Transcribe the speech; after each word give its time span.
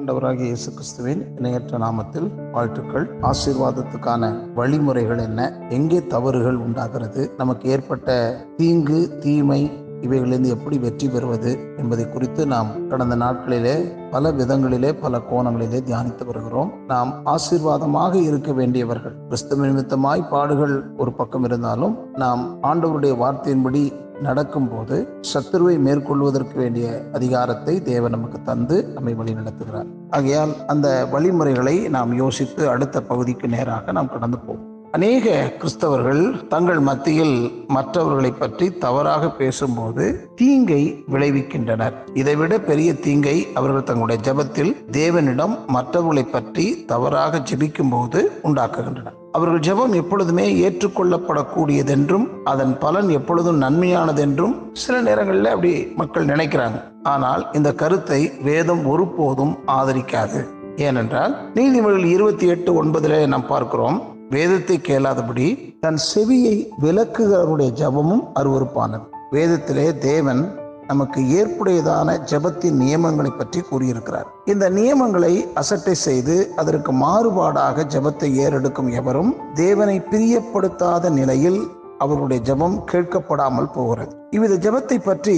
ஆண்டவராகிய 0.00 0.42
இயேசு 0.42 0.72
கிறிஸ்துவின் 0.72 1.36
இணையற்ற 1.36 1.78
நாமத்தில் 1.78 2.50
வாழ்த்துக்கள். 2.52 3.18
ஆசீர்வாதத்துக்கான 3.20 4.52
வழிமுறைகள் 4.54 5.18
என்ன? 5.18 5.66
எங்கே 5.68 6.06
தவறுகள் 6.06 6.56
உண்டாகிறது? 6.56 7.30
நமக்கு 7.36 7.68
ஏற்பட்ட 7.68 8.36
தீங்கு 8.56 9.18
தீமை 9.20 9.70
இவைகளிலிருந்து 10.00 10.46
எப்படி 10.46 10.78
வெற்றி 10.78 11.08
பெறுவது 11.08 11.58
என்பதை 11.76 12.08
குறித்து 12.08 12.46
நாம் 12.46 12.88
கடந்த 12.88 13.16
நாட்களிலே 13.16 13.92
பல 14.10 14.32
விதங்களிலே 14.32 14.92
பல 15.00 15.18
கோணங்களிலே 15.18 15.80
தியானித்து 15.88 16.24
வருகிறோம். 16.26 16.72
நாம் 16.86 17.14
ஆசீர்வாதமாக 17.24 18.14
இருக்க 18.14 18.52
வேண்டியவர்கள். 18.52 19.14
கிறிஸ்தவ 19.24 19.66
நிமித்தமாய் 19.66 20.28
பாடுகள் 20.28 20.90
ஒரு 20.96 21.12
பக்கம் 21.12 21.44
இருந்தாலும் 21.44 21.98
நாம் 22.14 22.62
ஆண்டவருடைய 22.62 23.14
வார்த்தையின்படி 23.24 23.92
நடக்கும்போது 24.22 24.96
சத்துருவை 25.32 25.76
மேற்கொள்வதற்கு 25.78 26.56
வேண்டிய 26.58 26.86
அதிகாரத்தை 27.12 27.82
தேவன் 27.82 28.10
நமக்கு 28.10 28.40
தந்து 28.42 28.78
நம்மை 28.94 29.14
வழி 29.14 29.32
நடத்துகிறார். 29.32 29.88
ஆகையால் 30.10 30.54
அந்த 30.66 30.88
வழிமுறைகளை 31.12 31.76
நாம் 31.88 32.12
யோசித்து 32.14 32.68
அடுத்த 32.68 33.02
பகுதிக்கு 33.02 33.48
நேராக 33.48 33.92
நாம் 33.92 34.12
கடந்து 34.16 34.38
போவோம். 34.38 34.66
அநேக 34.92 35.26
கிறிஸ்தவர்கள் 35.58 36.46
தங்கள் 36.46 36.80
மத்தியில் 36.80 37.36
மற்றவர்களை 37.68 38.32
பற்றி 38.32 38.66
தவறாக 38.70 39.30
பேசும்போது 39.30 40.04
தீங்கை 40.34 40.82
விளைவிக்கின்றனர். 41.12 41.92
இதைவிட 42.14 42.58
பெரிய 42.60 42.92
தீங்கை 42.94 43.46
அவர்கள் 43.54 43.82
தங்களுடைய 43.82 44.20
ஜெபத்தில் 44.26 44.72
தேவனிடம் 44.92 45.56
மற்றவர்களை 45.66 46.24
பற்றி 46.24 46.84
தவறாக 46.84 47.42
ஜெபிக்கும் 47.50 47.90
போது 47.90 48.30
உண்டாக்குகின்றனர். 48.42 49.18
அவர்கள் 49.32 49.60
ஜெபம் 49.60 49.92
எப்பொழுதுமே 49.92 50.44
ஏற்றுக்கொள்ளப்படக்கூடியதென்றும் 50.60 52.24
அதன் 52.44 52.78
பலன் 52.78 53.08
எப்பொழுதும் 53.08 53.60
நன்மையானதென்றும் 53.62 54.54
சில 54.72 55.00
நேரங்களில் 55.00 55.44
அப்படி 55.44 55.86
மக்கள் 55.96 56.26
நினைக்கிறாங்க. 56.26 56.78
ஆனால் 57.02 57.46
இந்த 57.52 57.72
கருத்தை 57.72 58.32
வேதம் 58.42 58.86
ஒருபோதும் 58.86 59.58
ஆதரிக்காது. 59.66 60.40
ஏனென்றால் 60.76 61.36
நீதிமொழிகள் 61.54 62.04
இருபத்தி 62.04 62.46
எட்டு 62.46 62.84
ஒன்பதுல 62.84 63.26
நாம் 63.26 63.46
பார்க்கிறோம் 63.46 64.02
வேதத்தை 64.30 64.80
கேளாதபடி 64.88 65.46
தன் 65.80 66.00
செவியை 66.14 66.56
விலக்குகிறவருடைய 66.82 67.70
ஜபமும் 67.82 68.24
அருவறுப்பானது 68.34 69.06
வேதத்திலே 69.30 69.98
தேவன் 69.98 70.42
நமக்கு 70.90 71.20
ஏற்புடையதான 71.38 72.18
ஜபத்தின் 72.30 72.78
நியமங்களை 72.82 73.32
பற்றி 73.32 73.60
கூறியிருக்கிறார். 73.70 74.28
இந்த 74.52 74.64
நியமங்களை 74.78 75.34
அசட்டை 75.60 75.94
செய்து 76.06 76.36
அதற்கு 76.62 76.92
மாறுபாடாக 77.04 77.84
ஜபத்தை 77.94 78.30
ஏறெடுக்கும் 78.44 78.90
எவரும் 79.00 79.32
தேவனை 79.64 79.98
பிரியப்படுத்தாத 80.12 81.10
நிலையில் 81.18 81.60
அவருடைய 82.04 82.40
ஜபம் 82.48 82.76
கேட்கப்படாமல் 82.90 83.72
போகிறது. 83.76 84.12
இவ்வித 84.36 84.54
ஜபத்தை 84.66 84.98
பற்றி 85.08 85.36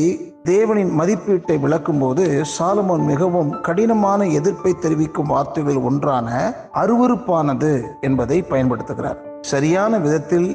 தேவனின் 0.50 0.92
மதிப்பீட்டை 0.98 1.56
விளக்கும் 1.64 2.00
போது 2.02 2.24
சாலமோன் 2.54 3.04
மிகவும் 3.12 3.50
கடினமான 3.66 4.26
எதிர்ப்பை 4.38 4.72
தெரிவிக்கும் 4.84 5.32
வார்த்தைகள் 5.34 5.80
ஒன்றான 5.88 6.28
அருவறுப்பானது 6.82 7.72
என்பதை 8.08 8.38
பயன்படுத்துகிறார். 8.52 9.18
சரியான 9.52 9.98
விதத்தில் 10.06 10.48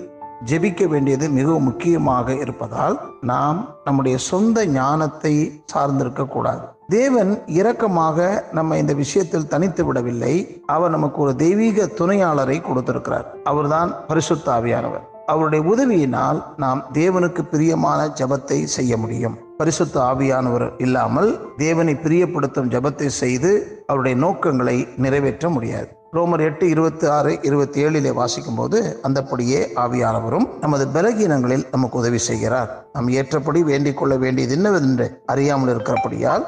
ஜெபிக்க 0.46 0.88
வேண்டியது 0.88 1.30
மிகவும் 1.30 1.64
முக்கியமாக 1.64 2.36
இருப்பதால் 2.36 3.02
நாம் 3.22 3.76
நம்முடைய 3.84 4.18
சொந்த 4.18 4.66
ஞானத்தை 4.66 5.64
சார்ந்திருக்க 5.74 6.28
கூடாது. 6.28 6.60
தேவன் 6.88 7.44
இரக்கமாக 7.48 8.44
நம்ம 8.52 8.78
இந்த 8.78 8.94
விஷயத்தில் 8.94 9.48
தனித்து 9.48 9.86
விடவில்லை. 9.86 10.64
அவர் 10.66 10.90
நமக்கு 10.90 11.22
ஒரு 11.22 11.36
தெய்வீக 11.36 11.86
துணையாளரை 11.86 12.62
கொடுத்திருக்கிறார். 12.62 13.36
அவர்தான் 13.44 13.96
பரிசுத்த 14.08 14.52
ஆவியானவர். 14.52 15.02
அவருடைய 15.26 15.76
உதவியினால் 15.76 16.44
நாம் 16.58 16.86
தேவனுக்கு 16.94 17.42
பிரியமான 17.42 18.06
ஜபத்தை 18.06 18.64
செய்ய 18.64 18.98
முடியும். 18.98 19.38
பரிசுத்த 19.58 20.00
ஆவியானவர் 20.00 20.72
இல்லாமல் 20.78 21.50
தேவனை 21.58 21.94
பிரியப்படுத்தும் 21.94 22.70
ஜபத்தை 22.70 23.06
செய்து 23.06 23.82
அவருடைய 23.88 24.18
நோக்கங்களை 24.18 24.88
நிறைவேற்ற 24.98 25.50
முடியாது. 25.50 25.97
ரோமர் 26.14 26.40
எட்டு 26.40 26.70
இருபத்தி 26.70 27.08
ஆறு 27.08 27.40
இருபத்தி 27.42 27.86
ஏழிலே 27.86 28.14
வாசிக்கும் 28.14 28.56
போது 28.56 29.00
அந்தப்படியே 29.04 29.72
ஆவியானவரும் 29.76 30.46
நமது 30.60 30.88
பலகீனங்களில் 30.94 31.66
நமக்கு 31.72 31.98
உதவி 31.98 32.18
செய்கிறார். 32.18 32.86
நாம் 32.94 33.10
ஏற்றபடி 33.10 33.64
வேண்டிக் 33.64 33.98
கொள்ள 33.98 34.16
வேண்டியது 34.16 34.56
என்னவென்று 34.56 35.22
அறியாமல் 35.26 35.76
இருக்கிறபடியால் 35.76 36.46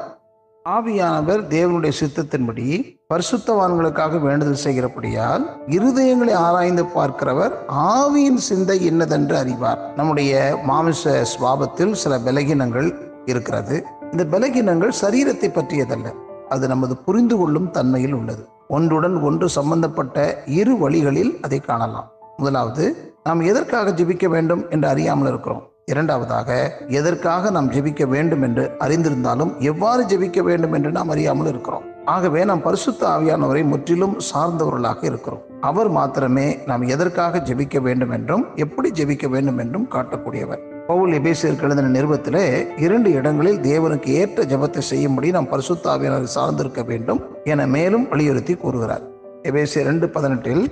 ஆவியானவர் 0.69 1.41
தேவனுடைய 1.49 1.91
சித்தத்தின்படி 1.99 2.67
பரிசுத்தவான்களுக்காக 3.13 4.19
வேண்டுதல் 4.19 4.63
செய்கிறபடியால் 4.63 5.45
இருதயங்களை 5.67 6.33
ஆராய்ந்து 6.33 6.85
பார்க்கிறவர் 6.85 7.53
ஆவியின் 7.67 8.37
சிந்தை 8.37 8.89
என்னதென்று 8.89 9.35
அறிவார். 9.35 9.93
நம்முடைய 9.95 10.59
மாமிச 10.63 11.25
சுவாபத்தில் 11.33 11.91
சில 11.91 12.17
பலகீனங்கள் 12.17 12.93
இருக்கிறது. 13.25 13.85
இந்த 14.11 14.39
பலகீனங்கள் 14.39 14.99
சரீரத்தை 15.01 15.49
பற்றியதல்ல. 15.49 16.13
அது 16.49 16.67
நமது 16.67 16.97
புரிந்து 16.97 17.37
கொள்ளும் 17.37 17.71
தன்மையில் 17.71 18.13
உள்ளது. 18.13 18.47
ஒன்றுடன் 18.75 19.15
ஒன்று 19.21 19.49
சம்பந்தப்பட்ட 19.49 20.43
இரு 20.45 20.77
வழிகளில் 20.77 21.37
அதை 21.41 21.59
காணலாம். 21.59 22.11
முதலாவது 22.37 23.13
நாம் 23.23 23.41
எதற்காக 23.41 23.91
ஜெபிக்க 23.91 24.25
வேண்டும் 24.27 24.69
என்று 24.69 24.87
அறியாமல் 24.87 25.27
இருக்கிறோம். 25.27 25.63
இரண்டாவதாக 25.85 26.49
எதற்காக 26.87 27.49
நாம் 27.49 27.71
ஜெபிக்க 27.71 28.07
வேண்டும் 28.07 28.41
என்று 28.41 28.75
அறிந்திருந்தாலும் 28.79 29.57
எவ்வாறு 29.57 30.03
ஜெபிக்க 30.03 30.41
வேண்டும் 30.43 30.73
என்று 30.73 30.91
நாம் 30.91 31.09
அறியாமல் 31.09 31.47
இருக்கிறோம். 31.47 31.83
ஆகவே 32.05 32.45
நாம் 32.45 32.61
பரிசுத்த 32.61 33.07
ஆவியானவரை 33.07 33.63
முற்றிலும் 33.63 34.15
சார்ந்தவர்களாக 34.33 35.03
இருக்கிறோம். 35.03 35.43
அவர் 35.61 35.89
மாத்திரமே 35.89 36.47
நாம் 36.65 36.81
எதற்காக 36.81 37.39
ஜெபிக்க 37.39 37.81
வேண்டும் 37.81 38.09
என்றும் 38.09 38.45
எப்படி 38.55 38.91
ஜெபிக்க 38.91 39.27
வேண்டும் 39.29 39.57
என்றும் 39.57 39.89
காட்டக்கூடியவர். 39.91 40.63
பவுல் 40.89 41.11
எபேசியருக்கு 41.17 41.65
எழுதின 41.67 41.89
நிறுவத்திலே 41.95 42.43
இரண்டு 42.83 43.09
இடங்களில் 43.17 43.59
தேவனுக்கு 43.67 44.09
ஏற்ற 44.21 44.43
ஜெபத்தை 44.51 44.81
செய்யும்படி 44.91 45.27
நாம் 45.35 45.49
பரிசுத்தாவியனர் 45.51 46.25
சார்ந்திருக்க 46.35 46.81
வேண்டும் 46.83 47.19
என 47.51 47.67
மேலும் 47.75 48.05
வலியுறுத்தி 48.11 48.53
கூறுகிறார். 48.53 49.03
எபேசியர் 49.49 49.87
ரெண்டு 49.89 50.07
பதினெட்டில் 50.15 50.63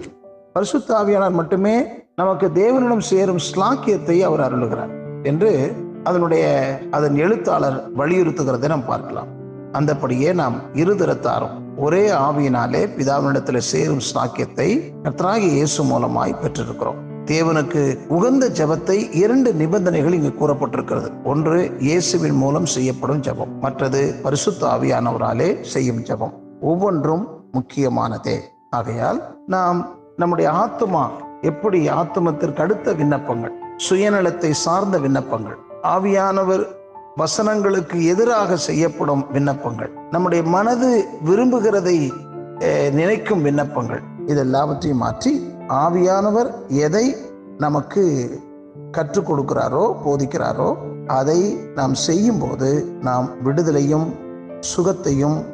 பரிசுத்தாவியானார் 0.56 1.38
மட்டுமே 1.40 1.76
நமக்கு 2.22 2.48
தேவனிடம் 2.62 3.06
சேரும் 3.12 3.42
ஸ்லாக்கியத்தை 3.50 4.18
அவர் 4.30 4.46
அருளுகிறார் 4.48 4.94
என்று 5.24 5.52
அதனுடைய 6.04 6.46
அதன் 6.98 7.18
எழுத்தாளர் 7.26 7.78
வலியுறுத்துகிறதை 8.02 8.70
நாம் 8.74 8.90
பார்க்கலாம். 8.92 9.30
அந்தபடியே 9.80 10.34
நாம் 10.42 10.58
இருதரத்தாரும் 10.82 11.56
ஒரே 11.88 12.06
ஆவியினாலே 12.28 12.82
பிதாவினிடத்தில் 12.98 13.68
சேரும் 13.74 14.06
ஸ்லாக்கியத்தை 14.10 14.70
கத்ராகி 15.04 15.50
இயேசு 15.58 15.84
மூலமாய் 15.84 16.40
பெற்றிருக்கிறோம். 16.44 17.02
தேவனுக்கு 17.32 17.82
உகந்த 18.08 18.46
ஜபத்தை 18.60 18.98
இரண்டு 19.22 19.50
நிபந்தனைகள் 19.54 20.16
இங்கு 20.18 20.32
கூறப்பட்டிருக்கிறது. 20.34 21.10
ஒன்று 21.24 21.58
இயேசுவின் 21.80 22.38
மூலம் 22.42 22.68
செய்யப்படும் 22.76 23.20
ஜபம். 23.20 23.52
மற்றது 23.60 24.02
பரிசுத்த 24.24 24.62
ஆவியானவராலே 24.68 25.50
செய்யும் 25.74 26.02
ஜபம். 26.02 26.34
ஒவ்வொன்றும் 26.62 27.26
முக்கியமானதே. 27.52 28.38
ஆகையால் 28.70 29.20
நாம் 29.48 29.80
நம்முடைய 30.16 30.48
ஆத்மா 30.64 31.04
எப்படி 31.42 31.80
ஆத்மத்திற்கு 31.90 32.62
அடுத்த 32.62 32.94
விண்ணப்பங்கள் 32.94 33.54
சுயநலத்தை 33.90 34.52
சார்ந்த 34.66 34.98
விண்ணப்பங்கள் 35.00 35.58
ஆவியானவர் 35.96 36.64
வசனங்களுக்கு 37.18 37.98
எதிராக 38.14 38.58
செய்யப்படும் 38.68 39.26
விண்ணப்பங்கள் 39.32 39.92
நம்முடைய 40.12 40.44
மனது 40.56 40.90
விரும்புகிறதை 41.30 41.98
நினைக்கும் 42.92 43.42
விண்ணப்பங்கள் 43.42 44.02
இதெல்லாவற்றையும் 44.28 45.04
மாற்றி 45.06 45.32
ஆவியானவர் 45.70 46.68
எதை 46.68 47.16
நமக்கு 47.58 48.04
கற்றுக் 48.92 49.34
கொடுக்கிறாரோ 49.34 49.96
போதிக்கிறாரோ 50.06 50.76
அதை 51.08 51.54
நாம் 51.54 51.94
செய்யும்போது 51.94 52.84
நாம் 53.02 53.30
விடுதலையும் 53.46 54.12
சுகத்தையும் 54.60 55.46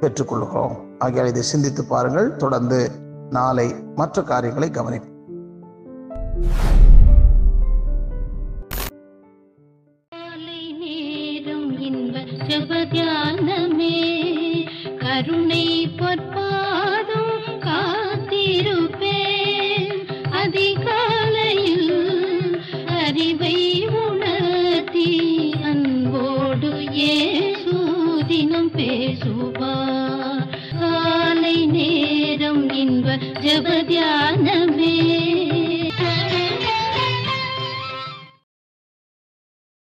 பெற்றுக்கொள்கிறோம். 0.00 0.76
ஆகியால் 0.98 1.26
இதை 1.26 1.42
சிந்தித்து 1.42 1.84
பாருங்கள். 1.84 2.36
தொடர்ந்து 2.36 2.90
நாளை 3.30 3.74
மற்ற 3.94 4.22
காரியங்களை 4.22 4.70
கவனிப்போம். 4.70 5.12
கருணை 14.98 15.73
அறிவை 23.04 23.56
உணர்த்தி 23.86 25.08
அன்போடு 25.62 26.70
ஏசூதினம் 27.14 28.70
பேசுவா. 28.76 29.74
காலை 30.80 31.66
நேரம் 31.66 32.70
இன்ப 32.72 33.16
ஜபத்தியானமே 33.44 34.96